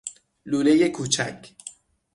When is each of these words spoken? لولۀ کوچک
لولۀ 0.49 0.87
کوچک 0.97 1.39